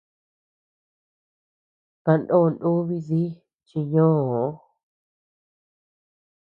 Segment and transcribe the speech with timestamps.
[2.03, 3.21] Kanó ndúbi dí
[3.67, 4.45] chi ñoo.